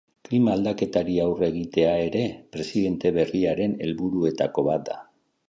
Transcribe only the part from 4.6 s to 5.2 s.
bat da.